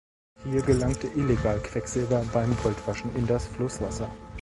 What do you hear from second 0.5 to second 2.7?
gelangte illegal Quecksilber beim